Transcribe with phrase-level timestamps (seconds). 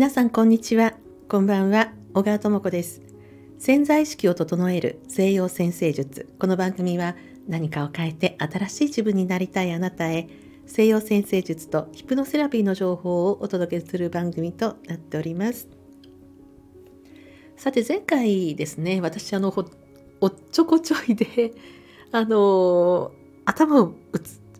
[0.00, 0.94] 皆さんこんにちは。
[1.28, 1.92] こんばんは。
[2.14, 3.02] 小川智子です。
[3.58, 6.32] 潜在意識を整える西洋先生術。
[6.38, 10.26] この番組は何かを変えて新しい自分になりたいあなたへ。
[10.64, 15.68] 西洋先生術とヒプノセラピーの情報をお届けする番組となっております。
[17.58, 19.52] さて前回ですね私あの
[20.22, 21.52] おっちょこちょいで
[22.10, 23.12] あの
[23.44, 23.92] 頭を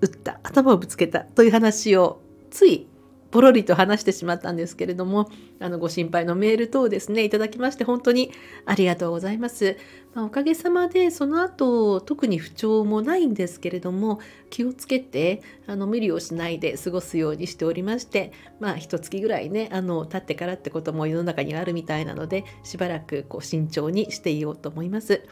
[0.00, 2.88] 打った頭をぶつけたという話をつい
[3.30, 8.32] ポロリと話してしまったんですけれどもあのご心配のメール等ですねいただきまして本当に
[8.64, 9.76] ありがとうございます、
[10.14, 25.22] まあ、おかげさまでその後特に不調もないんですけれども気をつけてあの無理をしないで過ごすようにしておりましてまあ一月ぐらいねあの経ってからってことも世の中にはあるみたいなのでしばらくこう慎重にしていようと思います。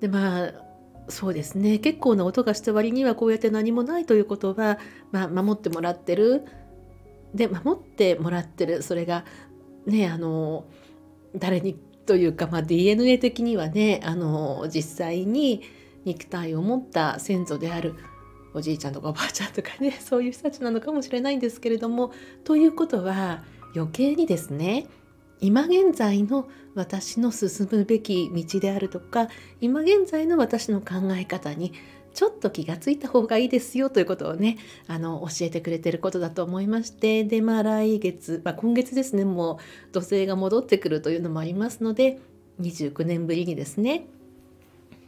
[0.00, 0.70] でまあ
[1.10, 1.78] そうですね。
[1.78, 4.78] 結構な音がした割にはこうやって何もないということは、
[5.10, 6.44] まあ、守ってもらってる
[7.34, 9.24] で守ってもらってるそれが
[9.86, 10.64] ねあの
[11.36, 11.74] 誰に
[12.06, 15.62] というか、まあ、DNA 的にはねあの実際に
[16.04, 17.94] 肉体を持った先祖である
[18.52, 22.12] おじいちゃんとかおばあちゃんとかね そういう人たちなのかもしれないんですけれども
[22.44, 23.44] ということは
[23.76, 24.86] 余計にですね
[25.40, 29.28] 今現在の私の進むべき道であるとか
[29.60, 31.72] 今現在の私の考え方に
[32.14, 39.54] ちょっと気がついた方がいいですよということをねあの教えてくれてることだと思いましてでまあ来月、まあ、今月ですねも
[39.88, 42.18] う土星が戻ってくるというのもありますので
[42.60, 44.06] 29年ぶりにですね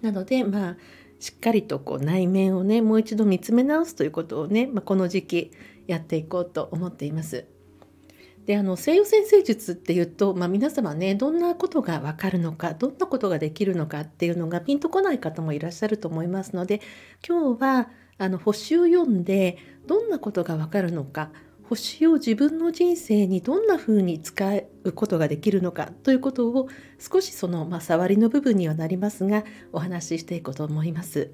[0.00, 0.76] なのでまあ
[1.20, 5.50] しっかりとこう内面をねもう一度見つめ直すということをね、まあ、この時期
[5.86, 7.46] やっていこうと思っています。
[8.46, 16.80] であの西洋先生術っていうと、まあ、皆様ねどんなことが分かるのかどんなことができるのかっていうのがピンとこない方もいらっしゃると思いますので
[17.26, 21.30] 今日はあの星を読んでどんなことが分かるのか
[21.68, 24.44] 星を自分の人生にどんな風に使
[24.84, 31.30] うことができるのかということを少しその、まあ、触りの部分にはなりますがお話ししていこうと思います。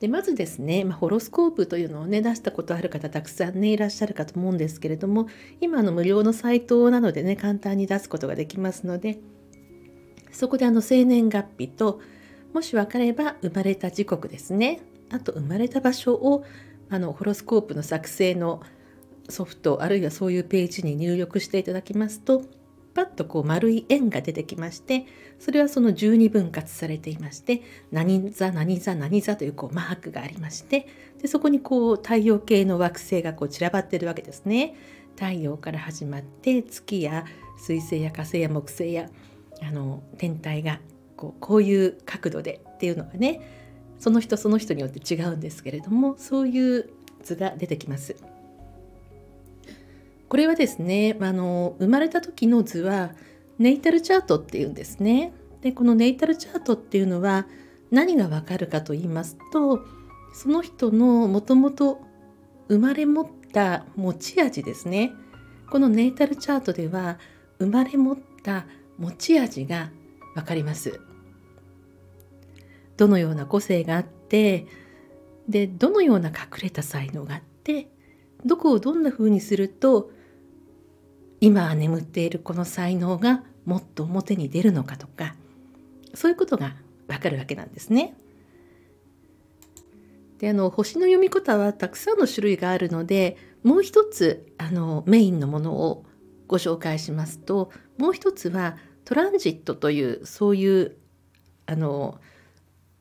[0.00, 5.28] でまずですね、まあ、ホロスコープというのをね出したことある方たくさんねいらっしゃるかと思うんですけれども
[5.60, 9.18] 今の無料のサイトなのでね簡単に出すことができますので
[10.32, 12.00] そこであの生年月日と
[12.54, 14.80] もし分かれば生まれた時刻ですね。
[15.12, 16.44] あと生まれた場所を
[16.88, 18.62] あのホロスコープの作成の
[19.28, 22.42] ソフトあるいはそういうページに入力していただきますと
[22.94, 25.06] パッとこう丸い円が出てきまして
[25.38, 27.62] それはその12分割されていまして
[27.92, 30.88] 何座何座何座というこうマークがありまして
[31.20, 34.74] でそこにこう太陽系の惑星がこう散らばってるわけですね。
[35.16, 37.26] 太陽から始まって月や
[37.58, 39.10] 水星や火星や木星や
[39.62, 40.80] あの天体が
[41.16, 43.40] こうこういう角度でっていうのがね
[43.98, 46.90] その人その人によって違うんですけれどもそういう
[47.22, 48.16] 図が出てきます。
[50.30, 53.10] これはですねあの生まれた時の図は
[53.58, 55.32] ネイタルチャートっていうんですね。
[55.60, 57.46] でこのネイタルチャートっていうのは
[57.90, 59.84] 何がわかるかと言いますと
[60.32, 62.00] その人のもともと
[62.68, 65.12] 生まれ持った持ち味ですね。
[65.68, 67.18] このネイタルチャートでは
[67.58, 68.66] 生まれ持った
[68.98, 69.90] 持ち味が
[70.36, 71.00] わかります。
[72.96, 74.68] どのような個性があって
[75.48, 77.88] でどのような隠れた才能があって
[78.46, 80.12] どこをどんな風にすると
[81.40, 85.34] 今眠っているこの才能がもっと表に出るのかとか
[86.14, 86.74] そういうことが
[87.08, 88.14] わかるわけなんですね。
[90.38, 96.06] であの星の読み方はたくさんの種類があるのでもう一つあのメインのものを
[96.46, 100.96] ご紹介しますともう一つはトランジットというそういう
[101.66, 102.18] あの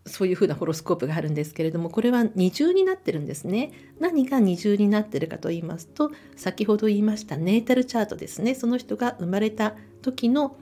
[0.10, 3.72] そういうふうなホロスコープがあるんですけれどもこれは二重になってるんですね。
[4.00, 8.56] 何が二重になってるかと言いますと先ほど言いましたネータルチャートですね。
[8.56, 10.58] その人が生まれた時の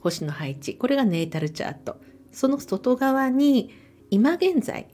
[0.00, 0.76] 星の配置。
[0.76, 2.00] これがネータルチャート。
[2.32, 3.70] その外側に
[4.10, 4.88] 今現在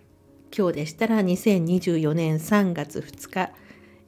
[0.57, 3.53] 今日でしたら2024年3月2日、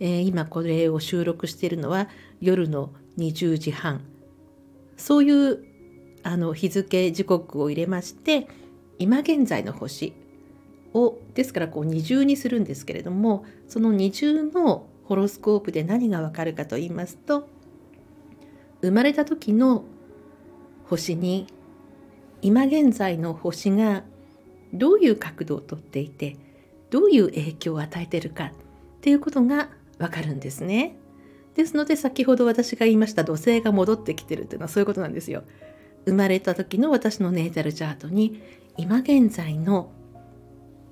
[0.00, 2.08] えー、今これを収録しているのは
[2.40, 4.02] 夜の20時半。
[4.96, 5.64] そういう
[6.22, 8.48] あの日付時刻を入れまして
[8.98, 10.12] 今現在の星
[10.92, 17.48] をですからこう二重にするんですけれどもその二重のホロスコープで何がわかるかと言いますと
[18.80, 19.84] 生まれた時の
[20.88, 21.46] 星に
[22.42, 24.04] 今現在の星が
[24.72, 26.36] どういう角度をとっていて
[26.90, 28.50] どういう影響を与えてるかっ
[29.00, 30.96] ていうことがわかるんですね。
[31.54, 35.44] ですので先ほど私が言いました土星が戻ってきてるっていうのはそういうことなんですよ。
[36.04, 38.42] 生まれた時の私のネータルチャートに
[38.76, 39.92] 今現在の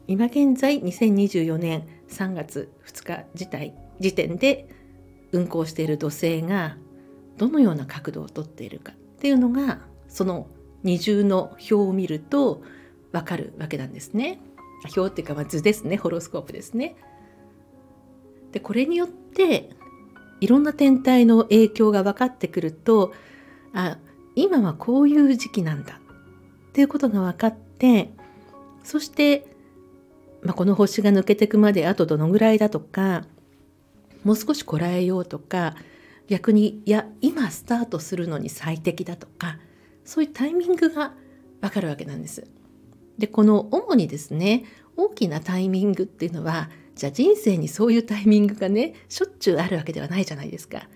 [0.07, 4.69] 今現在2024年3月2日時体時点で
[5.33, 6.77] 運行している土星が
[7.39, 10.47] どのような角度をとっているかっていうのがその
[10.83, 12.63] 二重の表を見ると
[13.13, 14.41] わかるわけなんですね。
[14.97, 16.97] 表っていうかまあ図ですねホロスコープですね。
[18.53, 19.71] でこれによって
[20.41, 23.13] いろんな天体の影響が分かってくると
[23.73, 23.99] あ
[24.35, 26.01] 今はこういう時期なんだ
[26.69, 28.13] っていうことが分かって
[28.85, 29.45] そして、
[30.43, 33.25] まあ、この星が抜けてくまであとどのぐらいだとか
[34.23, 35.75] もう少しこらえようとか
[36.29, 39.59] 逆にいや今スタートするのに最適だとか
[40.05, 41.13] そういうタイミングが
[41.61, 42.47] 分かるわけなんです。
[43.19, 44.65] でこの主にですね
[44.97, 50.89] 大きなタイミングっていうのはじゃあ人生にそういうタイミングがねしょっちゅうあるわけではないじゃないですか。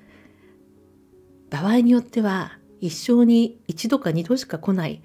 [1.50, 5.02] 場合によっては一生に一度か二度しか来ない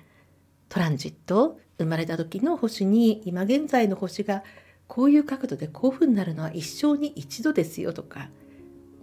[0.71, 4.41] トランジット生まれた時の星に今現在の星が
[4.87, 8.29] こういう角度でこういうふうになるのは一生に一度ですよとか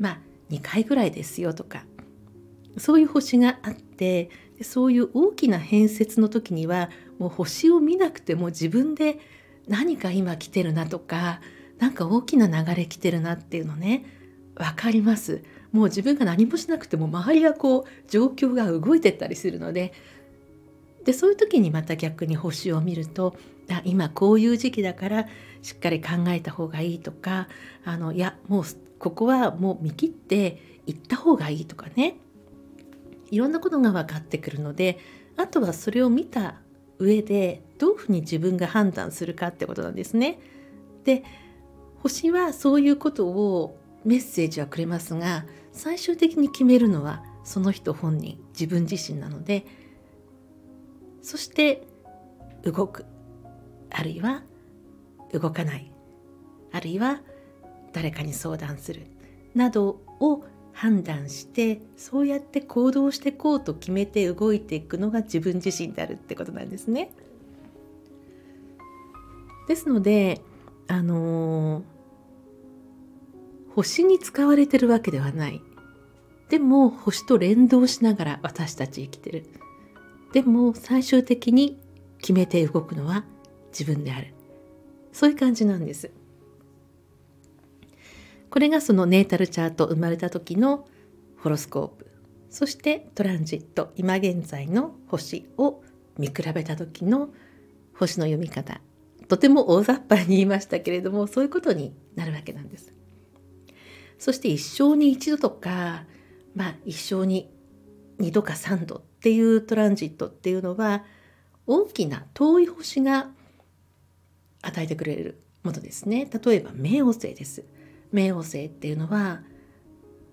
[0.00, 1.84] まあ2回ぐらいですよとか
[2.78, 4.30] そういう星があって
[4.62, 6.88] そういう大きな変節の時には
[7.18, 9.18] もう星を見なくても自分で
[9.66, 11.42] 何か今来てるなとか
[11.78, 14.06] なんか大きな流れ来てるなっていうのね
[14.54, 15.42] 分かります。
[15.70, 19.92] もう自分が何もしなくても周りがこう状況が動いてったりするので
[21.08, 23.34] でそういう時にまた逆に星を見ると
[23.70, 25.26] あ今こういう時期だから
[25.62, 27.48] しっかり考えた方がいいとか
[27.82, 28.64] あのいやもう
[28.98, 32.16] ここはもう見切って行った方がいいとかね
[33.30, 34.98] いろんなことが分かってくるので
[35.38, 36.56] あとはそれを見た
[36.98, 40.38] 上でどういうふうに自分が判断するかってことなんですね。
[41.04, 41.24] で
[42.00, 49.64] 星はそういうことをメッセージはくれますが最終的に決めるのはその人本人自分自身なので
[51.22, 51.86] そして
[52.62, 53.04] 動く
[53.90, 54.42] あるいは
[55.32, 55.90] 動かない
[56.72, 57.20] あるいは
[57.92, 59.06] 誰かに相談する
[59.54, 67.10] などを判断してそうやって行動してこうと決めて動いていくのが自分自身であるってことなんですね。
[69.66, 70.40] ですので
[70.86, 71.82] あのー、
[73.74, 75.60] 星に使われてるわけではない。
[76.48, 79.46] でも星と連動しながら私たち生きてる。
[80.32, 81.78] でも最終的に
[82.18, 83.24] 決めて動くのは
[83.70, 84.34] 自分である。
[85.12, 86.10] そういう感じなんです。
[88.50, 90.86] これがそのネータルチャート生まれた時の
[91.38, 92.06] ホロスコープ
[92.50, 95.82] そしてトランジット今現在の星を
[96.18, 97.28] 見比べた時の
[97.94, 98.80] 星の読み方
[99.28, 102.94] とても大雑把に言いましたけれどもそういうことになるわけなんです。
[104.18, 106.04] そして一生に一度とか
[106.56, 107.50] まあ一生に
[108.18, 111.04] 2度か3度っていうトランジットっていうのは
[111.66, 113.28] 大きな遠い星が
[114.62, 116.28] 与えてくれるものですね。
[116.32, 117.64] 例えば冥王星です。
[118.12, 119.42] 冥王星っていうのは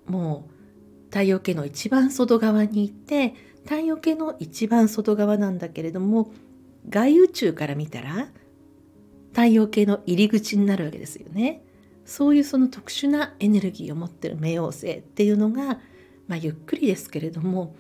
[0.08, 3.34] もう太陽系の一番外側にいて
[3.64, 6.32] 太陽系の一番外側なんだけれども
[6.88, 8.30] 外宇宙から見たら
[9.32, 11.64] 太陽系の入り口になるわけですよね。
[12.06, 15.80] そういうその特殊なエネルギーを持ってる冥王星っていうのが、
[16.28, 17.76] まあ、ゆっくりですけれども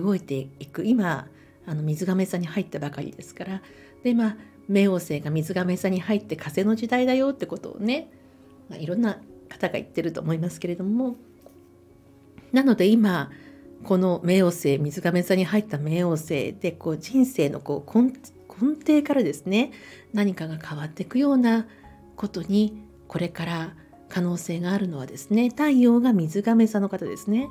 [0.00, 0.84] 動いていく。
[0.84, 1.26] 今
[1.66, 3.62] あの水亀座に入ったばかりですから。
[4.02, 4.36] でまあ
[4.70, 8.10] 冥王星が水亀座に入って風の時代だよってことをね、
[8.68, 9.18] まあ、いろんな
[9.48, 11.16] 方が言ってると思いますけれども。
[12.52, 13.30] なので今
[13.84, 18.12] この冥王星水亀座に入った冥王星でこう人生のこう根
[18.76, 19.72] 底からですね
[20.12, 21.66] 何かが変わっていくような
[22.16, 23.74] ことにこれから
[24.08, 27.48] 可能性があるのはですね太陽が水亀座の方ですね。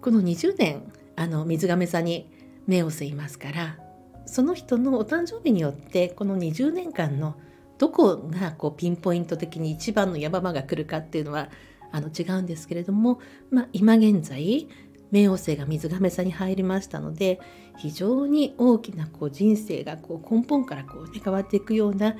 [0.00, 2.30] この20年あの水亀座に
[2.66, 3.78] 目を吸いますから
[4.26, 7.36] その人のお誕生日によってこの20年間の
[7.78, 11.48] どこがこうピンポイント的に一番の山場が来るかっていうのは
[11.92, 13.20] あの違うんですけれども、
[13.50, 14.68] まあ、今現在
[15.12, 17.40] 冥王星が水亀座に入りましたので
[17.76, 22.16] 非常に大きなこう人生がこう根本からこう、ね、変わっていくような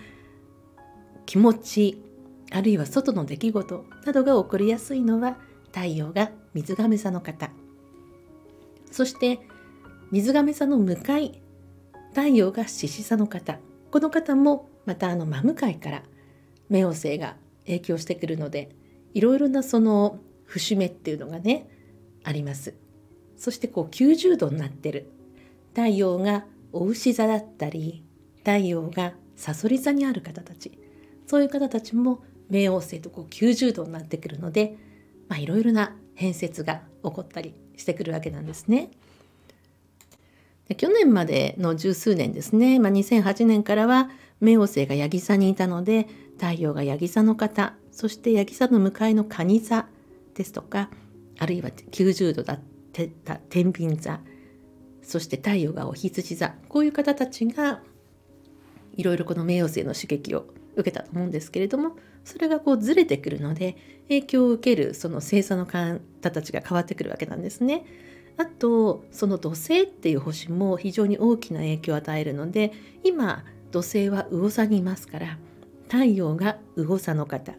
[1.24, 2.02] 気持ち
[2.52, 5.36] あるいは外の出来事などが起こりやすいのは
[5.72, 7.50] 太陽が水亀座の方。
[8.90, 9.40] そして
[10.10, 11.42] 水亀座の向かい
[12.10, 13.58] 太陽が獅子座の方。
[13.90, 16.02] この方もまたあの真向かいから
[16.70, 18.70] 冥王星が影響してくるので
[19.14, 21.68] いろいろなその節目っていうのがね
[22.24, 22.74] あります。
[23.36, 25.10] そしてこう90度になってる。
[25.74, 28.02] 太陽がお牛座だったり
[28.38, 30.78] 太陽がさそり座にある方たち。
[31.26, 34.76] そういう方たちも冥王星とこう90度になってくるので
[35.36, 38.90] いろいろな変節が起こったりしてくるわけなんですね。
[40.68, 44.10] で去年までの十数年ですね、まあ、2008年からは
[44.42, 49.86] 冥王星がヤギ座にいたので太陽がヤギ座の方そしてヤギ座の向かいの蟹座
[50.34, 50.90] ですとか
[51.38, 52.60] あるいは90度だっ
[52.92, 54.20] てた天秤座
[55.02, 57.80] そして太陽がお羊座こういう方たちが
[58.96, 65.98] いろいろこの冥王星の刺激を受けたと思うんですけれどもそれがこうずれてくるので影響を受けるその星座の方
[66.30, 67.84] たちが変わってくるわけなんですね。
[68.38, 75.38] あとその土星っていう星も非常に大きな影響を与えるので今土星は魚座にいますから
[75.88, 77.54] 太陽が魚座の方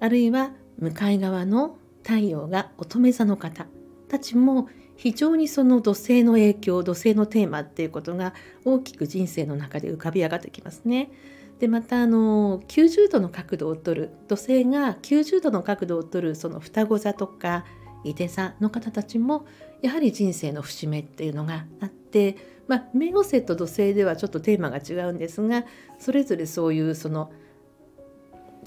[0.00, 3.66] あるいは向かい側の太陽が乙女座の方
[4.08, 11.10] たちも非常にその土星の影響土星のテーマっていうことが大きく人生の中で浮かび上がってきますね。
[11.58, 17.64] でまたあの90度の角度をとる土星が90度の角度をとるその双子座とか
[18.04, 19.46] 伊手座の方たちも
[19.82, 22.36] やはり人生の節目っていうのがあって、
[22.68, 25.64] まあ、冥王星と土星ではちょっとテーマが違うんですが
[25.98, 27.32] それぞれそういうその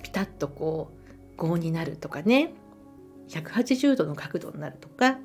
[0.01, 0.91] ピタッとこ
[1.37, 2.53] う5になるとかね
[3.29, 5.19] 180度の角度になるとか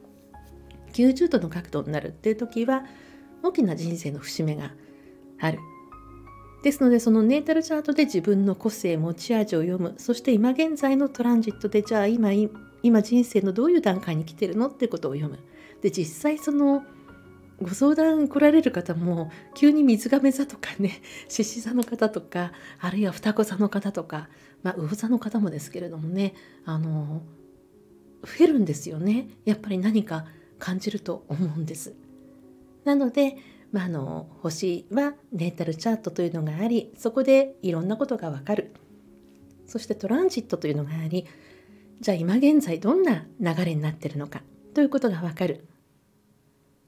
[0.93, 2.85] 90度の角度になるっていう時は
[3.43, 4.73] 大きな人生の節目が
[5.41, 5.59] ある。
[6.65, 12.31] ですのでそのネータルチャートで自分の個性持ち味を読むそして今現在のトランジットでじゃあ今
[12.83, 15.39] 今人生のどういう段階に来てるのってことを読む。
[15.83, 16.83] で実際その
[17.61, 24.31] ご相談来られる方も急に水亀座とかね 獅子座の方とかあるいは双子座の方とか、
[24.63, 27.23] まあ、魚座の方もですけれどもねあの
[28.23, 30.25] 増えるんですよねやっぱり何か
[30.59, 31.95] 感じると思うんです。
[32.85, 33.37] なので、
[33.75, 38.73] まあ、あの星はネータルチャートというのがありそこでいろんなことがわかる
[39.67, 41.27] そしてトランジットというのがあり
[42.01, 44.43] じゃあ今現在どんな流れになってるのか
[44.75, 45.67] ということがわかる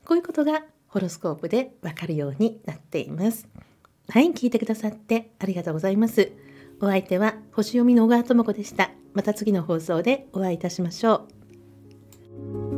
[0.04, 3.48] こういうことがホロスコープでわかるようになっています。
[4.08, 6.30] はい、聞いてくださってありがとうございます。
[6.80, 8.92] お相手は星読みの小川智子でした。
[9.12, 11.26] また次の放送でお会いいたしましょ
[12.70, 12.75] う。